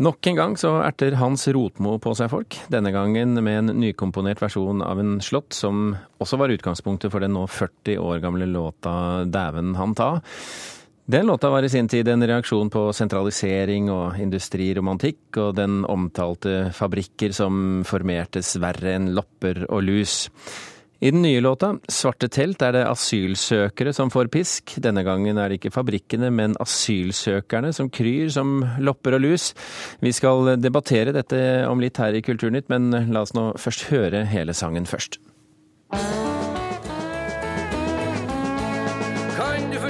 Nok 0.00 0.26
en 0.30 0.36
gang 0.38 0.54
så 0.56 0.78
erter 0.80 1.12
Hans 1.20 1.42
Rotmo 1.52 1.98
på 2.00 2.14
seg 2.16 2.30
folk, 2.32 2.56
denne 2.72 2.88
gangen 2.94 3.34
med 3.44 3.58
en 3.58 3.72
nykomponert 3.82 4.40
versjon 4.40 4.80
av 4.80 4.96
en 5.02 5.18
slått 5.20 5.52
som 5.52 5.90
også 6.16 6.38
var 6.40 6.54
utgangspunktet 6.54 7.12
for 7.12 7.20
den 7.20 7.34
nå 7.36 7.42
40 7.44 8.00
år 8.00 8.22
gamle 8.24 8.48
låta 8.48 9.26
'Dæven 9.28 9.74
han 9.76 9.92
ta'. 9.94 10.22
Den 11.04 11.26
låta 11.26 11.50
var 11.50 11.62
i 11.62 11.68
sin 11.68 11.88
tid 11.88 12.08
en 12.08 12.24
reaksjon 12.24 12.70
på 12.70 12.86
sentralisering 12.96 13.90
og 13.92 14.16
industriromantikk, 14.16 15.36
og 15.36 15.56
den 15.56 15.84
omtalte 15.84 16.72
fabrikker 16.72 17.34
som 17.36 17.84
formertes 17.84 18.56
verre 18.56 18.94
enn 18.94 19.12
lopper 19.12 19.66
og 19.68 19.82
lus. 19.84 20.30
I 21.00 21.10
den 21.10 21.22
nye 21.22 21.40
låta, 21.40 21.78
'Svarte 21.88 22.28
telt', 22.28 22.62
er 22.62 22.72
det 22.72 22.84
asylsøkere 22.84 23.92
som 23.92 24.10
får 24.10 24.28
pisk. 24.28 24.74
Denne 24.76 25.02
gangen 25.02 25.38
er 25.38 25.48
det 25.48 25.60
ikke 25.60 25.72
fabrikkene, 25.72 26.28
men 26.30 26.56
asylsøkerne 26.60 27.72
som 27.72 27.88
kryr 27.88 28.28
som 28.28 28.60
lopper 28.78 29.16
og 29.16 29.20
lus. 29.20 29.54
Vi 30.02 30.12
skal 30.12 30.60
debattere 30.60 31.12
dette 31.16 31.66
om 31.66 31.80
litt 31.80 31.96
her 31.96 32.12
i 32.12 32.20
Kulturnytt, 32.20 32.68
men 32.68 32.90
la 33.12 33.22
oss 33.22 33.32
nå 33.32 33.56
først 33.56 33.88
høre 33.88 34.26
hele 34.26 34.52
sangen 34.52 34.84
først. 34.84 35.16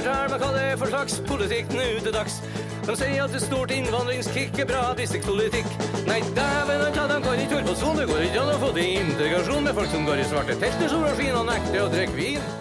Fortelle 0.01 0.29
meg 0.33 0.41
hva 0.41 0.47
det 0.55 0.61
er 0.65 0.77
for 0.81 0.89
slags 0.89 1.17
politikk 1.29 1.73
nå 1.75 1.83
til 2.01 2.13
dags? 2.15 2.39
De 2.87 2.95
sier 2.97 3.19
at 3.21 3.35
et 3.37 3.43
stort 3.43 3.73
innvandringskick 3.75 4.57
er 4.63 4.65
bra 4.71 4.79
distriktspolitikk. 4.97 5.69
Nei, 6.07 6.17
dæven 6.33 6.81
anta, 6.87 7.03
de 7.11 7.19
kan 7.21 7.43
ikke 7.43 7.59
holde 7.59 7.67
på 7.67 7.77
sånn. 7.83 8.01
Det 8.01 8.07
går 8.09 8.25
ikke 8.31 8.41
an 8.41 8.49
å 8.55 8.57
få 8.63 8.71
til 8.79 8.97
integrasjon 9.03 9.69
med 9.69 9.77
folk 9.77 9.93
som 9.93 10.09
går 10.09 10.23
i 10.23 10.27
svarte 10.31 10.57
telt 10.65 10.81
når 10.81 10.93
sola 10.95 11.13
skinner 11.13 11.39
og 11.43 11.47
nekter 11.53 11.85
å 11.85 11.93
drikke 11.93 12.17
vin. 12.17 12.60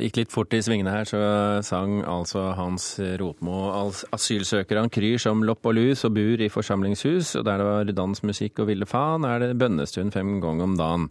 Gikk 0.00 0.20
litt 0.20 0.32
fort 0.32 0.54
i 0.56 0.62
svingene 0.64 0.92
her, 0.94 1.08
så 1.08 1.18
sang 1.66 2.00
altså 2.08 2.52
Hans 2.56 2.94
Rotmo 3.20 3.66
asylsøkeren 4.14 4.90
kryr 4.92 5.20
som 5.20 5.44
lopp 5.44 5.66
og 5.68 5.76
lus 5.76 6.06
og 6.08 6.14
bur 6.16 6.40
i 6.40 6.50
forsamlingshus, 6.52 7.34
og 7.40 7.44
der 7.48 7.60
det 7.60 7.68
var 7.68 7.92
dansmusikk 7.98 8.62
og 8.62 8.70
ville 8.70 8.88
faen, 8.88 9.26
er 9.28 9.42
det 9.42 9.58
bønnestund 9.60 10.14
fem 10.14 10.38
ganger 10.42 10.70
om 10.70 10.78
dagen. 10.80 11.10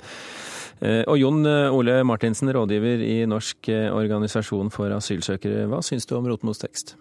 Eh, 0.81 1.03
og 1.05 1.19
Jon 1.21 1.45
Ole 1.45 2.01
Martinsen, 2.07 2.49
rådgiver 2.55 3.05
i 3.05 3.21
Norsk 3.29 3.69
organisasjon 3.69 4.73
for 4.73 4.93
asylsøkere, 4.97 5.67
hva 5.69 5.83
syns 5.85 6.09
du 6.09 6.17
om 6.17 6.31
Rotmos 6.31 6.63
tekst? 6.63 6.95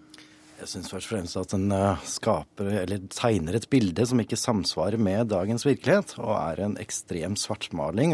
Jeg 0.61 0.69
syns 0.69 0.91
først 0.91 1.07
og 1.07 1.11
fremst 1.15 1.37
at 1.39 1.53
den 1.55 1.71
eh, 1.73 2.01
skaper, 2.05 2.67
eller 2.83 2.99
tegner 3.09 3.55
et 3.57 3.65
bilde 3.71 4.03
som 4.05 4.19
ikke 4.21 4.37
samsvarer 4.37 5.01
med 5.01 5.31
dagens 5.31 5.65
virkelighet, 5.65 6.13
og 6.21 6.35
er 6.35 6.61
en 6.61 6.75
ekstrem 6.81 7.33
svartmaling. 7.39 8.13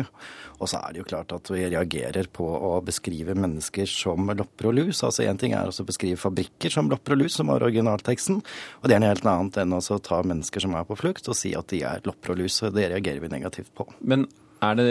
Og 0.55 0.71
så 0.71 0.79
er 0.79 0.95
det 0.95 1.01
jo 1.01 1.07
klart 1.09 1.35
at 1.35 1.51
vi 1.51 1.65
reagerer 1.65 2.29
på 2.31 2.47
å 2.47 2.77
beskrive 2.87 3.35
mennesker 3.35 3.89
som 3.91 4.31
lopper 4.31 4.69
og 4.71 4.77
lus. 4.79 5.03
Altså 5.03 5.25
Én 5.27 5.41
ting 5.41 5.57
er 5.57 5.67
å 5.67 5.87
beskrive 5.89 6.21
fabrikker 6.21 6.71
som 6.71 6.87
lopper 6.87 7.17
og 7.17 7.25
lus, 7.25 7.35
som 7.35 7.51
var 7.51 7.67
originalteksten. 7.67 8.39
Og 8.39 8.87
det 8.87 8.95
er 8.95 9.03
noe 9.03 9.11
helt 9.11 9.27
annet 9.27 9.59
enn 9.65 9.75
å 9.75 9.83
ta 9.83 10.23
mennesker 10.23 10.63
som 10.63 10.79
er 10.79 10.87
på 10.87 11.01
flukt, 11.03 11.27
og 11.27 11.35
si 11.35 11.51
at 11.57 11.67
de 11.75 11.83
er 11.83 12.07
lopper 12.07 12.31
og 12.31 12.45
lus. 12.45 12.61
og 12.63 12.79
Det 12.79 12.87
reagerer 12.95 13.27
vi 13.27 13.35
negativt 13.35 13.75
på. 13.75 13.89
Men 13.99 14.23
er 14.63 14.79
det, 14.79 14.89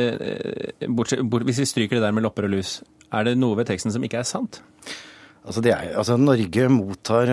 bortsett, 0.93 1.25
bort, 1.25 1.49
hvis 1.49 1.65
vi 1.65 1.73
stryker 1.73 1.97
det 1.97 2.05
der 2.05 2.15
med 2.15 2.29
lopper 2.29 2.51
og 2.51 2.59
lus, 2.59 2.83
er 3.17 3.31
det 3.31 3.39
noe 3.41 3.57
ved 3.57 3.73
teksten 3.73 3.97
som 3.97 4.05
ikke 4.05 4.21
er 4.21 4.29
sant? 4.29 4.61
Altså, 5.47 5.63
er, 5.71 5.93
altså 5.95 6.17
Norge 6.19 6.65
mottar 6.75 7.31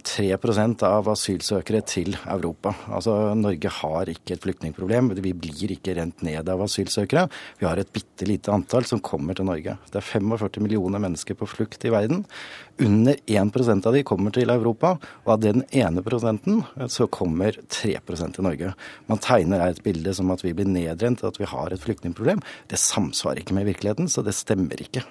3 0.00 0.24
eh, 0.32 0.84
av 0.88 1.08
asylsøkere 1.12 1.82
til 1.84 2.14
Europa. 2.22 2.70
Altså 2.88 3.34
Norge 3.36 3.68
har 3.82 4.08
ikke 4.08 4.38
et 4.38 4.44
flyktningproblem. 4.46 5.10
Vi 5.20 5.34
blir 5.36 5.74
ikke 5.74 5.92
rent 5.98 6.22
ned 6.24 6.48
av 6.48 6.62
asylsøkere. 6.64 7.26
Vi 7.60 7.66
har 7.68 7.76
et 7.76 7.90
bitte 7.92 8.24
lite 8.24 8.48
antall 8.54 8.88
som 8.88 9.02
kommer 9.04 9.36
til 9.36 9.44
Norge. 9.44 9.74
Det 9.90 10.00
er 10.00 10.06
45 10.06 10.64
millioner 10.64 11.02
mennesker 11.04 11.36
på 11.36 11.48
flukt 11.50 11.84
i 11.84 11.92
verden. 11.92 12.22
Under 12.80 13.20
1% 13.28 13.90
av 13.90 13.92
de 13.92 14.02
kommer 14.08 14.32
til 14.32 14.48
Europa, 14.54 14.94
og 15.26 15.34
av 15.36 15.42
den 15.44 15.66
ene 15.68 16.04
prosenten 16.06 16.62
eh, 16.78 16.88
så 16.88 17.10
kommer 17.12 17.60
3% 17.68 18.38
til 18.38 18.48
Norge. 18.48 18.72
Man 19.12 19.20
tegner 19.20 19.66
her 19.66 19.76
et 19.76 19.84
bilde 19.84 20.16
som 20.16 20.32
at 20.32 20.46
vi 20.46 20.54
blir 20.56 20.70
nedrent, 20.70 21.26
at 21.28 21.36
vi 21.42 21.50
har 21.52 21.76
et 21.76 21.84
flyktningproblem. 21.84 22.40
Det 22.72 22.80
samsvarer 22.80 23.44
ikke 23.44 23.58
med 23.60 23.68
virkeligheten, 23.68 24.08
så 24.08 24.24
det 24.24 24.32
stemmer 24.38 24.80
ikke. 24.80 25.04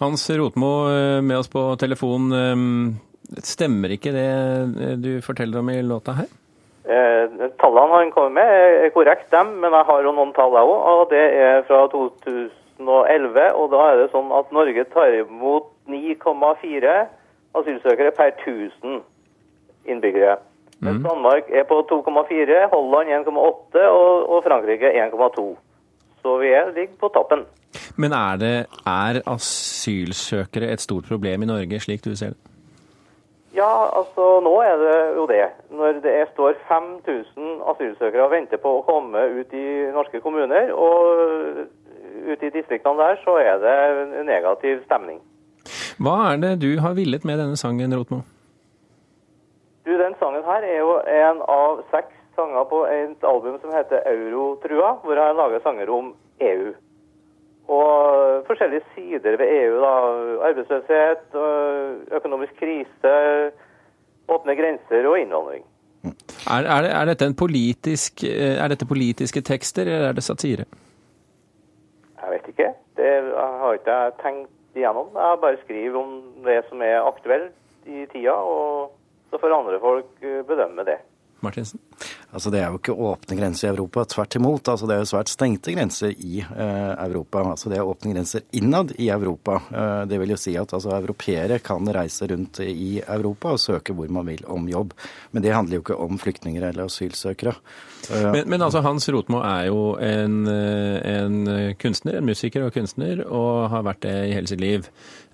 Hans 0.00 0.30
Rotmo 0.30 0.88
eh, 0.88 1.20
med 1.22 1.38
oss 1.38 1.50
på 1.52 1.62
telefon. 1.76 2.32
Eh, 2.32 3.40
stemmer 3.44 3.92
ikke 3.92 4.14
det 4.14 4.28
eh, 4.28 4.94
du 4.96 5.10
forteller 5.24 5.60
om 5.60 5.70
i 5.70 5.82
låta 5.84 6.14
her? 6.16 6.30
Eh, 6.88 7.50
tallene 7.60 7.98
han 7.98 8.12
kommer 8.14 8.32
med 8.40 8.54
er 8.86 8.94
korrekt, 8.94 9.28
dem, 9.30 9.58
men 9.60 9.76
jeg 9.76 9.86
har 9.90 10.02
jo 10.06 10.14
noen 10.16 10.32
tall 10.34 10.56
jeg 10.56 10.72
òg. 10.72 10.88
Og 10.94 11.04
det 11.12 11.24
er 11.44 11.62
fra 11.68 11.84
2011. 11.92 13.46
Og 13.60 13.70
da 13.74 13.84
er 13.90 14.00
det 14.00 14.10
sånn 14.14 14.32
at 14.32 14.52
Norge 14.56 14.86
tar 14.94 15.20
imot 15.20 15.68
9,4 15.90 16.96
asylsøkere 17.60 18.16
per 18.16 18.32
1000 18.32 19.02
innbyggere. 19.90 20.38
Mens 20.80 21.02
mm. 21.02 21.06
Danmark 21.10 21.50
er 21.52 21.66
på 21.68 21.82
2,4, 21.90 22.70
Holland 22.72 23.12
1,8 23.20 23.36
og, 23.36 24.30
og 24.32 24.44
Frankrike 24.46 24.94
1,2. 24.96 25.50
Så 26.24 26.36
vi 26.40 26.54
er, 26.56 26.72
ligger 26.72 26.96
på 27.00 27.12
toppen. 27.12 27.44
Men 27.96 28.12
er, 28.12 28.36
det, 28.40 28.54
er 28.86 29.22
asylsøkere 29.26 30.70
et 30.72 30.80
stort 30.80 31.08
problem 31.08 31.42
i 31.42 31.50
Norge, 31.50 31.80
slik 31.80 32.04
du 32.04 32.14
ser 32.16 32.36
det? 32.36 32.50
Ja, 33.54 33.90
altså 33.98 34.38
nå 34.44 34.52
er 34.62 34.76
det 34.78 34.98
jo 35.16 35.26
det. 35.26 35.46
Når 35.74 35.98
det 36.04 36.28
står 36.32 36.54
5000 36.68 37.64
asylsøkere 37.72 38.24
og 38.24 38.30
venter 38.30 38.60
på 38.62 38.76
å 38.78 38.84
komme 38.86 39.24
ut 39.40 39.54
i 39.58 39.66
norske 39.94 40.20
kommuner, 40.22 40.70
og 40.70 41.66
ute 42.30 42.46
i 42.46 42.54
distriktene 42.54 43.00
der, 43.00 43.18
så 43.24 43.36
er 43.42 43.58
det 43.64 44.26
negativ 44.28 44.84
stemning. 44.86 45.18
Hva 46.00 46.16
er 46.32 46.38
det 46.44 46.52
du 46.62 46.70
har 46.80 46.94
villet 46.96 47.26
med 47.26 47.42
denne 47.42 47.58
sangen, 47.60 47.94
Rotmo? 47.96 48.22
Du, 49.84 49.92
Den 49.98 50.14
sangen 50.20 50.46
her 50.46 50.62
er 50.62 50.78
jo 50.78 50.94
en 51.00 51.42
av 51.48 51.82
seks 51.90 52.14
sanger 52.38 52.64
på 52.70 52.84
et 52.86 53.26
album 53.26 53.58
som 53.60 53.74
heter 53.74 54.06
Eurotrua, 54.06 54.94
hvor 55.02 55.18
jeg 55.18 55.36
lager 55.36 55.60
sanger 55.64 55.90
om 55.90 56.14
EU. 56.40 56.72
Og 57.70 58.44
forskjellige 58.48 58.82
sider 58.94 59.36
ved 59.38 59.50
EU. 59.56 59.74
da, 59.84 59.90
Arbeidsløshet, 60.48 61.36
økonomisk 62.18 62.56
krise, 62.58 63.12
åpne 64.28 64.56
grenser 64.58 65.06
og 65.06 65.18
innvandring. 65.20 65.64
Er, 66.50 66.64
er, 66.64 66.88
er, 66.88 67.04
dette 67.04 67.28
politisk, 67.38 68.24
er, 68.24 68.68
dette 68.72 68.86
politiske 68.88 69.40
tekster, 69.40 69.82
eller 69.82 70.08
er 70.08 70.16
det 70.16 70.24
satire? 70.24 70.64
Jeg 72.22 72.32
vet 72.32 72.48
ikke. 72.48 72.70
Det 72.96 73.10
har 73.36 73.76
ikke 73.76 73.98
jeg 73.98 74.16
tenkt 74.22 74.50
igjennom. 74.74 75.12
Jeg 75.14 75.38
bare 75.44 75.60
skriver 75.64 76.00
om 76.00 76.16
det 76.46 76.62
som 76.68 76.82
er 76.82 77.06
aktuelt 77.06 77.86
i 77.86 78.06
tida, 78.12 78.34
og 78.34 78.90
så 79.30 79.38
får 79.40 79.56
andre 79.58 79.80
folk 79.80 80.26
bedømme 80.48 80.84
det. 80.88 80.98
Martinsen? 81.40 81.80
Altså 82.30 82.50
Det 82.50 82.60
er 82.60 82.68
jo 82.70 82.78
ikke 82.78 82.94
åpne 82.94 83.36
grenser 83.38 83.68
i 83.68 83.70
Europa. 83.72 84.04
Tvert 84.04 84.36
imot. 84.38 84.68
altså 84.68 84.86
Det 84.86 84.94
er 84.94 85.02
jo 85.02 85.10
svært 85.10 85.32
stengte 85.32 85.74
grenser 85.74 86.14
i 86.14 86.40
eh, 86.40 86.92
Europa. 87.06 87.42
altså 87.50 87.70
Det 87.70 87.78
er 87.78 87.90
åpne 87.90 88.14
grenser 88.14 88.44
innad 88.52 88.94
i 88.98 89.08
Europa. 89.10 89.60
Eh, 89.70 90.02
det 90.10 90.20
vil 90.22 90.34
jo 90.34 90.40
si 90.40 90.54
at 90.56 90.72
altså 90.72 90.94
europeere 90.94 91.58
kan 91.58 91.86
reise 91.90 92.28
rundt 92.30 92.62
i 92.62 93.00
Europa 93.02 93.54
og 93.56 93.62
søke 93.62 93.94
hvor 93.96 94.10
man 94.10 94.26
vil 94.30 94.44
om 94.46 94.68
jobb. 94.68 94.94
Men 95.32 95.42
det 95.42 95.54
handler 95.54 95.78
jo 95.78 95.84
ikke 95.84 95.98
om 95.98 96.18
flyktninger 96.18 96.68
eller 96.68 96.86
asylsøkere. 96.86 97.56
Eh, 98.10 98.30
men, 98.32 98.44
men, 98.46 98.62
altså 98.62 98.80
Hans 98.80 99.08
Rotmo 99.10 99.42
er 99.42 99.66
jo 99.66 99.96
en, 99.98 100.46
eh, 100.46 101.24
en 101.24 101.74
kunstner, 101.82 102.20
en 102.20 102.30
musiker 102.30 102.66
og 102.66 102.74
kunstner, 102.74 103.24
og 103.26 103.70
har 103.74 103.82
vært 103.90 104.06
det 104.06 104.14
i 104.28 104.36
hele 104.38 104.50
sitt 104.50 104.62
liv. 104.62 104.86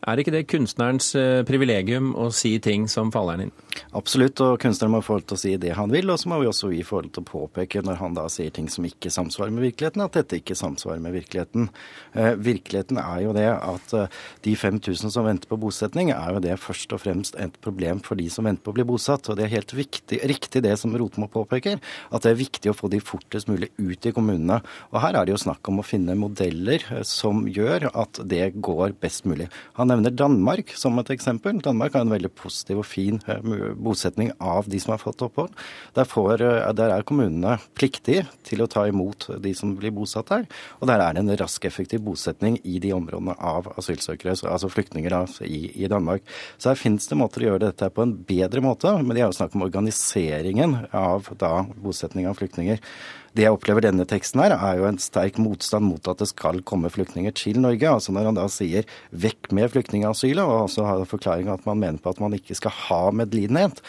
Er 0.06 0.20
ikke 0.22 0.30
det 0.30 0.44
kunstnerens 0.46 1.08
eh, 1.18 1.42
privilegium 1.46 2.12
å 2.14 2.28
si 2.34 2.52
ting 2.62 2.84
som 2.86 3.08
faller 3.10 3.40
inn? 3.42 3.50
Absolutt, 3.98 4.38
og 4.44 4.60
kunstneren 4.62 4.92
må 4.94 5.00
få 5.04 5.16
lov 5.18 5.24
til 5.26 5.36
å 5.36 5.40
si 5.40 5.54
det 5.60 5.72
han 5.76 5.90
vil, 5.90 6.12
og 6.12 6.20
så 6.20 6.30
må 6.30 6.38
vi 6.40 6.46
også 6.46 6.70
gi 6.70 6.84
lov 6.86 7.08
til 7.10 7.24
å 7.24 7.26
påpeke 7.26 7.82
når 7.82 7.98
han 7.98 8.14
da 8.14 8.28
sier 8.30 8.52
ting 8.54 8.68
som 8.70 8.86
ikke 8.86 9.10
samsvarer 9.12 9.50
med 9.56 9.66
virkeligheten, 9.66 10.04
at 10.04 10.14
dette 10.14 10.38
ikke 10.38 10.54
samsvarer 10.58 11.02
med 11.02 11.16
virkeligheten. 11.16 11.66
Eh, 12.14 12.36
virkeligheten 12.38 13.00
er 13.02 13.24
jo 13.24 13.32
det 13.34 13.48
at 13.50 13.96
eh, 13.98 14.20
de 14.46 14.54
5000 14.54 15.10
som 15.16 15.26
venter 15.26 15.50
på 15.50 15.58
bosetning, 15.58 16.12
er 16.14 16.36
jo 16.36 16.44
det 16.44 16.54
først 16.62 16.94
og 16.94 17.02
fremst 17.02 17.40
et 17.42 17.58
problem 17.66 17.98
for 18.06 18.20
de 18.20 18.28
som 18.30 18.46
venter 18.46 18.62
på 18.62 18.76
å 18.76 18.78
bli 18.78 18.86
bosatt. 18.86 19.26
Og 19.26 19.40
det 19.40 19.48
er 19.48 19.56
helt 19.56 19.74
viktig, 19.74 20.22
riktig 20.30 20.62
det 20.68 20.76
som 20.78 20.94
Rotmo 20.94 21.26
påpeker, 21.32 21.82
at 22.14 22.22
det 22.22 22.32
er 22.32 22.40
viktig 22.44 22.70
å 22.70 22.78
få 22.78 22.92
de 22.94 23.02
fortest 23.02 23.50
mulig 23.50 23.72
ut 23.82 24.06
i 24.06 24.14
kommunene. 24.14 24.62
Og 24.94 25.02
her 25.02 25.18
er 25.18 25.26
det 25.26 25.34
jo 25.34 25.42
snakk 25.48 25.66
om 25.66 25.82
å 25.82 25.88
finne 25.90 26.14
modeller 26.14 26.86
som 27.02 27.42
gjør 27.50 27.90
at 27.90 28.22
det 28.22 28.52
går 28.62 28.94
best 29.02 29.26
mulig. 29.26 29.50
Han 29.74 29.95
han 29.95 29.95
nevner 29.96 30.14
Danmark 30.14 30.72
som 30.76 30.98
et 31.00 31.10
eksempel. 31.10 31.60
Danmark 31.62 31.94
har 31.94 32.04
en 32.04 32.12
veldig 32.12 32.30
positiv 32.36 32.82
og 32.82 32.86
fin 32.88 33.20
eh, 33.26 33.40
bosetning 33.74 34.32
av 34.38 34.68
de 34.68 34.80
som 34.82 34.94
har 34.94 35.02
fått 35.02 35.24
opphold. 35.24 35.52
Der, 35.96 36.04
får, 36.08 36.42
eh, 36.44 36.72
der 36.76 36.92
er 36.94 37.06
kommunene 37.06 37.56
pliktige 37.78 38.26
til 38.46 38.62
å 38.62 38.68
ta 38.70 38.86
imot 38.88 39.28
de 39.42 39.54
som 39.56 39.74
blir 39.78 39.94
bosatt 39.96 40.30
der. 40.32 40.46
Og 40.80 40.90
der 40.90 41.02
er 41.02 41.16
det 41.16 41.24
en 41.24 41.34
rask, 41.40 41.64
effektiv 41.66 42.04
bosetning 42.06 42.58
i 42.64 42.78
de 42.82 42.92
områdene 42.96 43.36
av 43.40 43.72
asylsøkere, 43.76 44.36
altså 44.36 44.70
flyktninger 44.72 45.12
da, 45.12 45.24
i, 45.46 45.66
i, 45.74 45.90
Danmark. 45.90 46.24
Så 46.58 46.72
her 46.72 46.80
finnes 46.80 47.08
det 47.08 47.18
måter 47.18 47.44
å 47.44 47.52
gjøre 47.52 47.66
dette 47.68 47.90
på 47.92 48.04
en 48.04 48.16
bedre 48.28 48.62
måte, 48.64 48.92
men 49.00 49.14
det 49.14 49.24
er 49.24 49.30
jo 49.30 49.38
snakk 49.38 49.56
om 49.56 49.66
organiseringen 49.66 50.82
av 50.96 51.30
bosetning 51.82 52.28
av 52.28 52.36
flyktninger. 52.38 52.82
Det 53.36 53.44
jeg 53.44 53.52
opplever 53.52 53.84
denne 53.84 54.06
teksten 54.08 54.40
her, 54.40 54.54
er 54.56 54.78
jo 54.80 54.86
en 54.88 54.98
sterk 55.02 55.36
motstand 55.42 55.84
mot 55.84 56.08
at 56.08 56.22
det 56.22 56.30
skal 56.30 56.62
komme 56.64 56.88
flyktninger 56.92 57.34
til 57.36 57.60
Norge. 57.60 57.90
Altså 57.90 58.14
når 58.16 58.30
han 58.30 58.38
da 58.38 58.46
sier 58.48 58.88
'vekk 59.12 59.52
med 59.52 59.72
flyktningasylet', 59.74 60.40
og 60.40 60.70
også 60.70 60.86
har 60.88 61.04
forklaringa 61.04 61.52
at 61.52 61.66
man 61.66 61.78
mener 61.78 62.00
på 62.00 62.10
at 62.14 62.20
man 62.20 62.32
ikke 62.32 62.56
skal 62.56 62.72
ha 62.88 63.10
medlidenhet. 63.10 63.82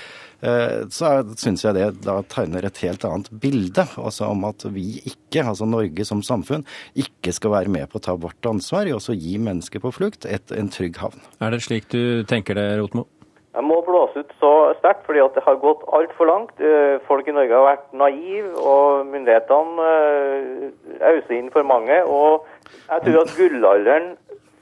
så 0.94 1.26
syns 1.34 1.64
jeg 1.66 1.74
det 1.74 2.02
da 2.06 2.22
tegner 2.30 2.66
et 2.66 2.78
helt 2.78 3.04
annet 3.06 3.30
bilde. 3.42 3.88
Altså 3.98 4.28
om 4.30 4.44
at 4.46 4.68
vi 4.70 5.02
ikke, 5.02 5.42
altså 5.42 5.66
Norge 5.66 6.06
som 6.06 6.22
samfunn, 6.22 6.66
ikke 6.94 7.34
skal 7.34 7.52
være 7.52 7.70
med 7.74 7.90
på 7.90 7.98
å 7.98 8.06
ta 8.06 8.14
vårt 8.14 8.46
ansvar 8.46 8.86
i 8.86 8.94
å 8.94 9.00
gi 9.00 9.38
mennesker 9.38 9.80
på 9.80 9.92
flukt 9.92 10.26
et, 10.26 10.52
en 10.52 10.70
trygg 10.70 10.98
havn. 11.02 11.20
Er 11.42 11.52
det 11.52 11.64
slik 11.64 11.90
du 11.90 12.24
tenker 12.24 12.54
det, 12.54 12.78
Rotmo? 12.78 13.08
Blåse 13.88 14.20
ut 14.20 14.34
så 14.42 14.52
sterkt, 14.82 15.06
fordi 15.08 15.22
at 15.24 15.36
det 15.38 15.46
har 15.46 15.60
gått 15.62 15.86
altfor 15.96 16.28
langt. 16.28 16.64
Folk 17.08 17.28
i 17.28 17.36
Norge 17.36 17.56
har 17.56 17.68
vært 17.70 17.94
naive, 17.96 18.52
og 18.60 19.08
myndighetene 19.08 19.88
auser 21.08 21.38
inn 21.38 21.48
for 21.54 21.64
mange. 21.64 22.02
Og 22.04 22.44
jeg 22.90 23.06
tror 23.06 23.22
at 23.22 23.36
gullalderen 23.38 24.10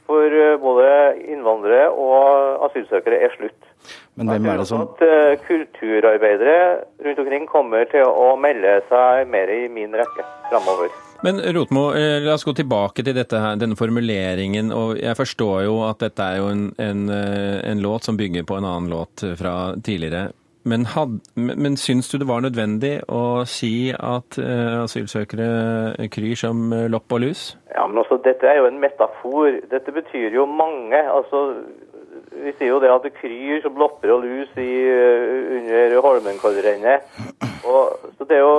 for 0.06 0.38
både 0.62 0.89
innvandrere 1.25 1.89
og 1.89 2.68
asylsøkere 2.69 3.24
er 3.25 3.33
slutt. 3.33 3.72
Men 4.16 4.32
hvem 4.32 4.48
er 4.52 4.62
det 4.62 4.68
som 4.70 4.86
at 4.86 5.02
Kulturarbeidere 5.48 6.60
rundt 7.06 7.20
omkring 7.24 7.50
kommer 7.50 7.88
til 7.92 8.08
å 8.08 8.36
melde 8.40 8.78
seg 8.92 9.28
mer 9.32 9.52
i 9.52 9.66
min 9.72 9.96
rekke 9.96 10.24
framover. 10.50 10.94
Men 11.26 11.42
Rotmo, 11.56 11.88
la 11.96 12.36
oss 12.36 12.46
gå 12.46 12.54
tilbake 12.56 13.04
til 13.04 13.16
dette 13.18 13.40
her, 13.42 13.60
denne 13.60 13.78
formuleringen. 13.80 14.72
og 14.76 15.00
Jeg 15.00 15.18
forstår 15.18 15.66
jo 15.66 15.78
at 15.88 16.04
dette 16.04 16.22
er 16.24 16.42
jo 16.42 16.50
en, 16.54 16.66
en, 16.78 17.06
en 17.10 17.84
låt 17.84 18.08
som 18.08 18.20
bygger 18.20 18.46
på 18.48 18.60
en 18.60 18.68
annen 18.68 18.92
låt 18.92 19.26
fra 19.40 19.56
tidligere. 19.84 20.30
Men, 20.66 20.86
had, 20.86 21.20
men 21.36 21.78
syns 21.78 22.10
du 22.10 22.18
det 22.18 22.26
var 22.26 22.42
nødvendig 22.42 22.96
å 23.14 23.44
si 23.46 23.92
at 23.94 24.38
uh, 24.42 24.82
asylsøkere 24.82 26.08
kryr 26.10 26.40
som 26.42 26.74
lopp 26.90 27.14
og 27.14 27.22
lus? 27.22 27.44
Ja, 27.76 27.84
men 27.86 28.02
også, 28.02 28.18
Dette 28.26 28.50
er 28.50 28.58
jo 28.58 28.70
en 28.72 28.80
metafor. 28.82 29.60
Dette 29.70 29.94
betyr 29.94 30.34
jo 30.34 30.48
mange. 30.50 30.98
altså 30.98 31.44
vi 32.44 32.54
sier 32.58 32.74
jo 32.74 32.80
det 32.84 32.92
at 32.92 33.06
det 33.06 33.16
kryr 33.18 33.62
som 33.64 33.78
lopper 33.80 34.14
og 34.16 34.24
lus 34.26 34.52
i, 34.60 34.72
under 35.58 36.00
Holmenkollrennet. 36.06 37.06
Så 37.64 38.28
det 38.28 38.38
er 38.38 38.44
jo 38.44 38.56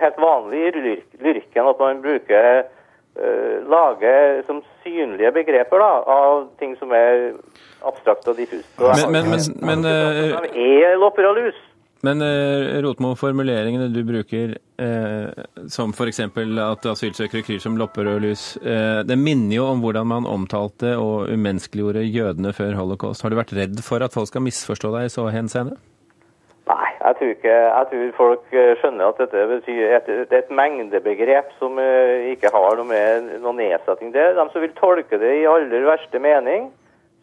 helt 0.00 0.22
vanlig 0.22 0.62
i 0.68 0.94
lyrikken 1.22 1.68
at 1.70 1.82
man 1.82 2.00
bruker 2.02 2.64
lage 3.68 4.14
som 4.46 4.62
synlige 4.82 5.32
begreper 5.36 5.82
da, 5.82 5.90
av 6.08 6.46
ting 6.58 6.72
som 6.80 6.94
er 6.96 7.34
abstrakt 7.84 8.28
og 8.30 8.38
diffust. 8.38 8.70
Men, 8.80 9.12
men, 9.12 9.42
men, 9.60 9.84
men, 9.84 10.98
lopper 11.02 11.28
og 11.28 11.36
lus. 11.42 11.58
Men 12.02 12.18
Rotmo, 12.82 13.12
formuleringene 13.14 13.86
du 13.94 14.00
bruker, 14.02 14.56
eh, 14.82 15.44
som 15.70 15.92
f.eks. 15.94 16.18
at 16.24 16.88
asylsøkere 16.90 17.44
kryr 17.46 17.60
som 17.62 17.76
lopper 17.78 18.10
lus, 18.24 18.56
eh, 18.58 19.04
det 19.06 19.14
minner 19.20 19.54
jo 19.60 19.68
om 19.70 19.84
hvordan 19.84 20.08
man 20.10 20.26
omtalte 20.26 20.96
og 20.98 21.30
umenneskeliggjorde 21.30 22.02
jødene 22.02 22.50
før 22.58 22.74
holocaust. 22.80 23.22
Har 23.22 23.30
du 23.30 23.38
vært 23.38 23.54
redd 23.54 23.84
for 23.86 24.02
at 24.02 24.18
folk 24.18 24.32
skal 24.32 24.42
misforstå 24.42 24.90
deg 24.96 25.06
i 25.06 25.14
så 25.14 25.28
henseende? 25.30 25.78
Nei, 26.72 26.90
jeg 26.90 27.18
tror, 27.20 27.32
ikke, 27.36 27.54
jeg 27.54 27.88
tror 27.92 28.10
folk 28.18 28.58
skjønner 28.82 29.06
at 29.06 29.22
dette 29.22 29.46
betyr 29.54 29.96
et, 30.00 30.12
er 30.26 30.36
et 30.40 30.52
mengdebegrep 30.58 31.54
som 31.62 31.78
ikke 32.34 32.50
har 32.54 32.78
noe 32.78 32.90
med 32.90 33.30
noen 33.44 33.62
nedsetting. 33.62 34.10
Det 34.14 34.26
er 34.26 34.38
de 34.38 34.50
som 34.50 34.62
vil 34.62 34.74
tolke 34.74 35.22
det 35.22 35.36
i 35.38 35.48
aller 35.50 35.86
verste 35.86 36.18
mening, 36.22 36.72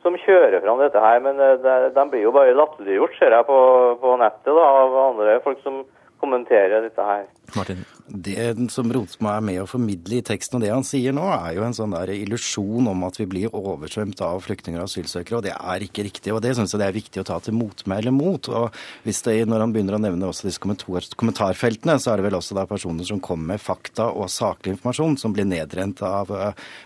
som 0.04 0.18
kjører 0.24 0.62
fram 0.64 0.82
dette 0.82 1.02
her. 1.04 1.20
Men 1.24 1.40
de, 1.40 1.76
de 1.96 2.06
blir 2.12 2.26
jo 2.26 2.36
bare 2.36 2.56
latterliggjort, 2.58 3.18
ser 3.20 3.36
jeg 3.36 3.48
på, 3.50 3.60
på 4.02 4.16
nettet, 4.22 4.52
da, 4.52 4.68
av 4.84 4.98
andre 5.10 5.40
folk 5.46 5.62
som 5.66 5.84
kommenterer 6.20 6.84
dette 6.86 7.06
her. 7.06 7.28
Martin. 7.58 7.86
Det 8.10 8.72
som 8.74 8.90
Rotsmo 8.94 9.30
er 9.32 9.44
med 9.46 9.62
å 9.62 9.68
formidle 9.70 10.20
i 10.20 10.26
teksten, 10.26 10.58
og 10.58 10.66
det 10.66 10.72
han 10.74 10.86
sier 10.88 11.14
nå, 11.16 11.26
er 11.30 11.56
jo 11.58 11.66
en 11.66 11.76
sånn 11.78 11.94
der 11.94 12.12
illusjon 12.16 12.90
om 12.90 13.06
at 13.06 13.20
vi 13.20 13.28
blir 13.30 13.56
oversvømt 13.56 14.22
av 14.26 14.42
flyktninger 14.46 14.82
og 14.82 14.90
asylsøkere, 14.90 15.40
og 15.40 15.46
det 15.46 15.54
er 15.56 15.86
ikke 15.86 16.06
riktig. 16.08 16.34
Og 16.34 16.42
det 16.46 16.56
syns 16.58 16.74
jeg 16.74 16.82
det 16.82 16.88
er 16.90 16.98
viktig 16.98 17.22
å 17.22 17.28
ta 17.30 17.40
til 17.44 17.58
motmæle 17.58 18.14
mot. 18.16 18.50
Og 18.50 18.76
hvis 19.06 19.22
det, 19.28 19.38
når 19.50 19.66
han 19.66 19.76
begynner 19.76 19.98
å 19.98 20.02
nevne 20.02 20.30
også 20.30 20.50
disse 20.50 20.62
kommentarfeltene, 20.62 21.98
så 22.02 22.14
er 22.14 22.20
det 22.20 22.28
vel 22.30 22.40
også 22.40 22.58
da 22.58 22.66
personer 22.70 23.08
som 23.08 23.22
kommer 23.24 23.54
med 23.54 23.64
fakta 23.64 24.10
og 24.10 24.30
saklig 24.34 24.76
informasjon, 24.76 25.20
som 25.22 25.36
blir 25.36 25.48
nedrent 25.50 26.02
av 26.06 26.34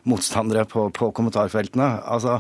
motstandere 0.09 0.65
på, 0.69 0.87
på 0.95 1.11
kommentarfeltene. 1.15 1.89
Altså, 2.03 2.39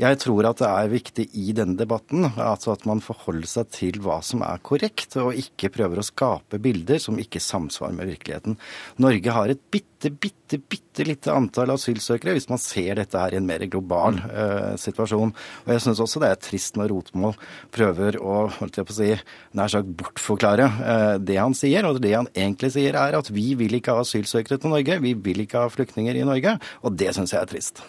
jeg 0.00 0.20
tror 0.22 0.50
at 0.50 0.62
det 0.62 0.70
er 0.70 0.92
viktig 0.92 1.28
i 1.38 1.54
denne 1.56 1.78
debatten 1.78 2.26
altså 2.34 2.74
at 2.74 2.84
man 2.88 3.02
forholder 3.04 3.48
seg 3.48 3.70
til 3.74 4.00
hva 4.04 4.20
som 4.24 4.42
er 4.46 4.62
korrekt, 4.64 5.16
og 5.20 5.36
ikke 5.38 5.72
prøver 5.74 6.00
å 6.00 6.06
skape 6.06 6.60
bilder 6.62 7.00
som 7.02 7.18
ikke 7.20 7.42
samsvarer 7.64 7.96
med 7.96 8.06
virkeligheten. 8.12 8.56
Norge 8.96 9.30
har 9.30 9.48
et 9.48 9.60
bitte, 9.70 10.10
bitte, 10.10 10.58
bitte 10.58 11.04
lite 11.04 11.32
antall 11.32 11.72
asylsøkere, 11.74 12.34
hvis 12.36 12.48
man 12.50 12.58
ser 12.58 12.94
dette 13.00 13.18
her 13.18 13.34
i 13.34 13.38
en 13.40 13.46
mer 13.46 13.64
global 13.66 14.20
uh, 14.28 14.76
situasjon. 14.76 15.32
Og 15.64 15.72
jeg 15.72 15.80
syns 15.84 16.00
også 16.00 16.22
det 16.22 16.30
er 16.30 16.40
trist 16.42 16.76
når 16.76 16.92
Rotmål 16.92 17.36
prøver 17.74 18.18
å 18.20 18.44
holdt 18.58 18.78
jeg 18.78 18.88
på 18.88 18.94
å 18.94 18.98
si, 18.98 19.10
nær 19.56 19.72
sagt 19.72 19.90
bortforklare 19.98 20.68
uh, 20.68 21.16
det 21.18 21.38
han 21.40 21.56
sier. 21.56 21.86
Og 21.88 22.00
det 22.04 22.14
han 22.14 22.30
egentlig 22.34 22.74
sier, 22.76 22.98
er 23.00 23.18
at 23.18 23.30
vi 23.32 23.54
vil 23.58 23.78
ikke 23.80 23.96
ha 23.96 24.04
asylsøkere 24.04 24.60
til 24.60 24.74
Norge, 24.74 25.00
vi 25.04 25.14
vil 25.14 25.44
ikke 25.46 25.64
ha 25.64 25.72
flyktninger 25.72 26.20
i 26.20 26.26
Norge. 26.28 26.58
Og 26.84 26.98
det 26.98 27.14
syns 27.16 27.34
jeg 27.34 27.42
er 27.42 27.50
trist. 27.50 27.84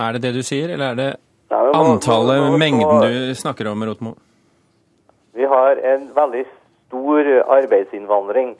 Er 0.00 0.16
det 0.16 0.26
det 0.26 0.36
du 0.36 0.44
sier, 0.44 0.68
eller 0.74 0.92
er 0.92 1.00
det 1.00 1.10
antallet, 1.48 2.58
mengden 2.60 3.00
du 3.00 3.34
snakker 3.38 3.70
om, 3.70 3.84
Rotmo? 3.86 4.16
Vi 5.36 5.44
har 5.48 5.80
en 5.94 6.08
veldig 6.16 6.44
stor 6.86 7.28
arbeidsinnvandring. 7.58 8.54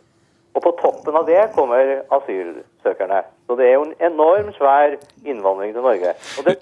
Og 0.57 0.63
på 0.65 0.73
toppen 0.81 1.17
av 1.19 1.27
det 1.29 1.43
kommer 1.53 1.99
asylsøkerne. 2.17 3.21
Så 3.47 3.55
det 3.55 3.69
er 3.69 3.77
jo 3.77 3.85
en 3.87 3.93
enormt 4.03 4.57
svær 4.59 4.97
innvandring 5.23 5.71
til 5.75 5.85
Norge. 5.85 6.15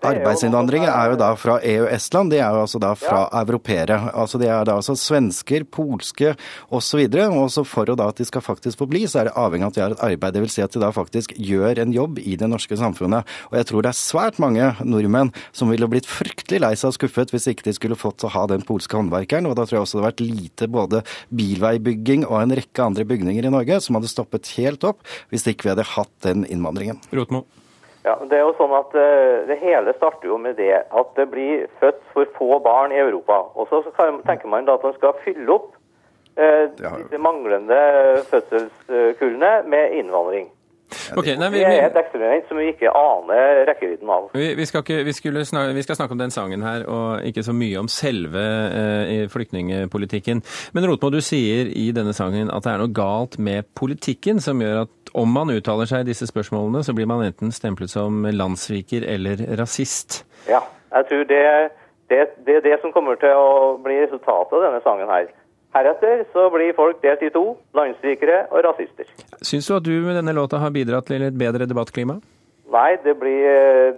Arbeidsinnvandring 0.05 0.85
er 0.85 1.15
jo 1.15 1.17
da 1.21 1.31
fra 1.41 1.57
EØS-land, 1.65 2.33
det 2.35 2.43
er 2.45 2.53
jo 2.53 2.65
altså 2.65 2.81
da 2.83 2.91
fra 2.99 3.23
ja. 3.23 3.41
europeere. 3.41 3.97
Altså 4.13 4.41
det 4.41 4.51
er 4.53 4.67
da 4.69 4.75
altså 4.77 4.93
svensker, 5.01 5.65
polske 5.65 6.35
osv. 6.69 7.01
Og 7.25 7.49
så 7.55 7.65
for 7.69 7.89
å 7.89 7.97
da 7.97 8.11
at 8.13 8.21
de 8.21 8.27
skal 8.29 8.45
faktisk 8.45 8.83
få 8.83 8.89
bli, 8.91 9.07
så 9.09 9.23
er 9.23 9.31
det 9.31 9.37
avhengig 9.41 9.65
av 9.65 9.73
at 9.73 9.79
de 9.79 9.85
har 9.85 9.95
et 9.97 10.05
arbeid. 10.11 10.37
Det 10.37 10.43
vil 10.45 10.53
si 10.53 10.65
at 10.65 10.77
de 10.77 10.83
da 10.83 10.91
faktisk 10.93 11.33
gjør 11.41 11.81
en 11.87 11.95
jobb 11.97 12.21
i 12.21 12.37
det 12.41 12.51
norske 12.53 12.77
samfunnet. 12.77 13.33
Og 13.49 13.57
jeg 13.61 13.71
tror 13.71 13.87
det 13.87 13.95
er 13.95 14.01
svært 14.03 14.43
mange 14.45 14.69
nordmenn 14.85 15.33
som 15.57 15.73
ville 15.73 15.89
blitt 15.89 16.11
fryktelig 16.11 16.61
lei 16.67 16.75
seg 16.77 16.93
og 16.93 16.99
skuffet 16.99 17.33
hvis 17.33 17.49
ikke 17.49 17.69
de 17.71 17.77
skulle 17.79 18.01
fått 18.01 18.27
å 18.29 18.33
ha 18.37 18.45
den 18.53 18.65
polske 18.69 19.01
håndverkeren. 19.01 19.49
Og 19.49 19.57
da 19.57 19.65
tror 19.65 19.81
jeg 19.81 19.87
også 19.87 19.97
det 19.97 20.03
hadde 20.03 20.11
vært 20.11 20.25
lite 20.29 20.69
både 20.77 21.03
bilveibygging 21.33 22.29
og 22.29 22.43
en 22.43 22.57
rekke 22.61 22.85
andre 22.91 23.09
bygninger 23.09 23.49
i 23.49 23.57
Norge 23.57 23.81
som 23.81 23.97
hadde 23.97 24.13
stoppet 24.13 24.53
helt 24.59 24.85
opp 24.85 25.01
hvis 25.33 25.49
ikke 25.49 25.71
vi 25.71 25.73
hadde 25.73 25.89
hatt 25.95 26.13
den 26.29 26.45
innvandringen 26.45 26.74
innvandringen. 26.75 27.01
Rotmo. 27.11 27.45
Ja, 28.05 28.19
det 28.29 28.37
er 28.37 28.43
jo 28.45 28.53
sånn 28.59 28.75
at 28.77 28.93
uh, 28.93 29.47
Det 29.49 29.57
hele 29.63 29.95
starter 29.97 30.29
jo 30.29 30.37
med 30.39 30.59
det 30.61 30.75
at 30.77 31.15
det 31.17 31.27
blir 31.33 31.67
født 31.81 32.03
for 32.13 32.29
få 32.37 32.59
barn 32.61 32.93
i 32.93 33.01
Europa. 33.01 33.47
Og 33.55 33.69
så 33.71 33.81
tenker 34.27 34.49
man 34.49 34.67
da 34.67 34.77
at 34.77 34.85
man 34.85 34.97
skal 34.99 35.17
fylle 35.25 35.49
opp 35.49 35.73
eh, 36.37 36.69
disse 36.77 37.19
manglende 37.19 37.79
fødselskullene 38.29 39.63
med 39.71 39.97
innvandring. 40.01 40.51
Okay, 41.17 41.37
nei, 41.41 41.51
vi, 41.53 41.63
det 41.63 41.71
er 41.71 41.89
et 41.89 41.99
eksperiment 42.01 42.49
som 42.49 42.61
vi 42.61 42.69
ikke 42.73 42.93
aner 42.95 43.63
rekkevidden 43.71 44.11
av. 44.11 44.29
Vi, 44.35 44.51
vi, 44.59 44.67
skal 44.69 44.85
ikke, 44.85 45.01
vi, 45.07 45.15
snakke, 45.17 45.75
vi, 45.77 45.85
skal 45.87 45.99
snakke 45.99 46.17
om 46.17 46.23
den 46.23 46.35
sangen 46.35 46.65
her, 46.67 46.87
og 46.91 47.27
ikke 47.29 47.45
så 47.47 47.55
mye 47.57 47.81
om 47.83 47.91
selve 47.93 48.43
eh, 48.43 49.25
flyktningepolitikken. 49.33 50.43
Men 50.77 50.89
Rotmo, 50.91 51.13
du 51.15 51.21
sier 51.25 51.71
i 51.71 51.91
denne 51.97 52.15
sangen 52.17 52.53
at 52.53 52.67
det 52.67 52.75
er 52.75 52.83
noe 52.85 52.95
galt 52.95 53.39
med 53.39 53.69
politikken 53.79 54.43
som 54.45 54.63
gjør 54.63 54.85
at 54.85 55.15
om 55.15 55.31
man 55.31 55.53
uttaler 55.55 55.89
seg 55.89 56.03
i 56.03 56.11
disse 56.11 56.27
spørsmålene, 56.31 56.83
så 56.83 56.95
blir 56.97 57.07
man 57.11 57.23
enten 57.27 57.53
stemplet 57.55 57.93
som 57.93 58.25
landssviker 58.27 59.07
eller 59.07 59.45
rasist. 59.61 60.25
Ja, 60.51 60.65
jeg 60.95 61.11
tror 61.11 61.25
det, 61.31 61.45
det, 62.11 62.21
det 62.47 62.59
er 62.59 62.67
det 62.67 62.81
som 62.83 62.93
kommer 62.95 63.19
til 63.21 63.35
å 63.35 63.77
bli 63.85 64.01
resultatet 64.03 64.59
av 64.59 64.67
denne 64.67 64.83
sangen 64.87 65.11
her. 65.11 65.31
Heretter 65.75 66.23
så 66.33 66.47
blir 66.55 66.75
folk 66.77 67.01
delt 67.03 67.23
i 67.27 67.31
to, 67.35 67.57
landssvikere 67.75 68.45
og 68.53 68.63
rasister. 68.69 69.09
Syns 69.43 69.67
du 69.67 69.75
at 69.75 69.87
du 69.87 69.95
med 70.05 70.15
denne 70.15 70.35
låta 70.37 70.61
har 70.63 70.71
bidratt 70.75 71.09
til 71.11 71.25
et 71.27 71.35
bedre 71.39 71.67
debattklima? 71.67 72.21
Nei, 72.75 72.91
det 73.05 73.17
blir 73.21 73.97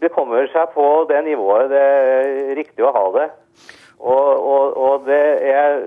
Det 0.00 0.08
kommer 0.12 0.46
seg 0.52 0.70
på 0.72 0.84
det 1.08 1.18
nivået 1.26 1.70
det 1.72 1.80
er 1.80 2.54
riktig 2.56 2.84
å 2.84 2.92
ha 2.92 3.04
det. 3.16 3.26
Og, 4.00 4.28
og, 4.52 4.76
og 4.76 5.08
det 5.08 5.24
er 5.48 5.80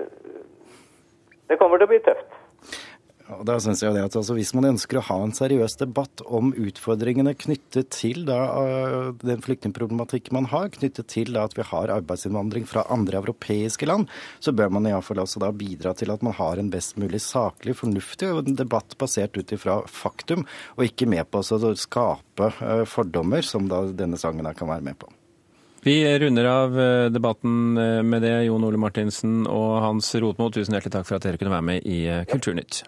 Det 1.48 1.58
kommer 1.58 1.78
til 1.78 1.86
å 1.88 1.92
bli 1.94 2.02
tøft. 2.04 2.37
Og 3.36 3.44
da 3.48 3.58
synes 3.60 3.82
jeg 3.82 3.92
det 3.92 4.04
at 4.06 4.16
altså, 4.16 4.34
Hvis 4.36 4.54
man 4.56 4.70
ønsker 4.70 5.00
å 5.00 5.04
ha 5.10 5.18
en 5.20 5.34
seriøs 5.36 5.76
debatt 5.82 6.22
om 6.24 6.54
utfordringene 6.56 7.34
knyttet 7.36 7.90
til 7.92 8.24
da, 8.28 8.38
uh, 8.56 9.10
den 9.20 9.42
flyktningproblematikken 9.44 10.36
man 10.38 10.48
har, 10.52 10.70
knyttet 10.72 11.10
til 11.12 11.34
da, 11.36 11.44
at 11.48 11.56
vi 11.58 11.66
har 11.68 11.92
arbeidsinnvandring 11.98 12.64
fra 12.68 12.86
andre 12.92 13.20
europeiske 13.20 13.88
land, 13.88 14.08
så 14.40 14.54
bør 14.56 14.72
man 14.72 14.88
iallfall 14.88 15.22
også 15.24 15.42
da 15.44 15.52
bidra 15.52 15.92
til 15.98 16.12
at 16.14 16.24
man 16.24 16.36
har 16.38 16.60
en 16.60 16.72
best 16.72 16.96
mulig 17.00 17.20
saklig, 17.24 17.76
fornuftig 17.76 18.32
debatt 18.56 18.96
basert 19.00 19.36
ut 19.36 19.52
ifra 19.52 19.82
faktum, 19.92 20.46
og 20.78 20.88
ikke 20.88 21.08
med 21.10 21.28
på 21.28 21.44
å 21.44 21.74
skape 21.76 22.52
uh, 22.62 22.84
fordommer, 22.88 23.44
som 23.44 23.68
da 23.68 23.84
denne 23.92 24.20
sangen 24.20 24.48
kan 24.56 24.72
være 24.72 24.88
med 24.88 25.00
på. 25.00 25.12
Vi 25.84 26.00
runder 26.20 26.48
av 26.50 26.74
uh, 26.74 27.08
debatten 27.12 27.76
med 28.08 28.24
det, 28.24 28.38
Jon 28.48 28.64
Ole 28.66 28.80
Martinsen 28.80 29.42
og 29.46 29.82
Hans 29.84 30.14
Rotmo. 30.16 30.48
Tusen 30.54 30.74
hjertelig 30.74 30.96
takk 30.96 31.10
for 31.10 31.20
at 31.20 31.28
dere 31.28 31.40
kunne 31.40 31.58
være 31.58 31.74
med 31.74 31.84
i 31.88 32.06
Kulturnytt. 32.30 32.86